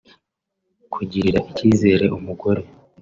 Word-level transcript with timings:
Kugirira 0.93 1.39
ikizere 1.51 2.05
umugore 2.17 2.61